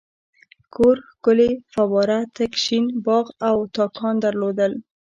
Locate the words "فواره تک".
1.73-2.51